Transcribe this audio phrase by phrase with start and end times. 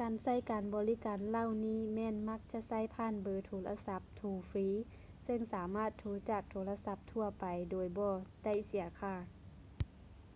[0.00, 4.68] ການໃຊ້ການບໍລິການເຫຼົ່ານີ້ແມ່ນມັກຈະໃຊ້ຜ່ານເບີໂທລະສັບໂທຟຣີ
[5.24, 9.14] ເຊິ່ງສາມາດໂທຈາກໂທລະສັບທົ່ວໄປໂດຍບໍ່ໄດ້ເສຍຄ່າ